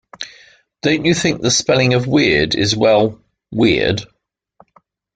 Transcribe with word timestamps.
Don't 0.81 1.05
you 1.05 1.13
think 1.13 1.41
the 1.43 1.51
spelling 1.51 1.93
of 1.93 2.07
weird 2.07 2.55
is, 2.55 2.75
well, 2.75 3.21
weird? 3.51 4.01